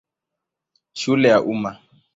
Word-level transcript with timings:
Shule 0.93 1.29
ya 1.29 1.41
Umma. 1.41 1.79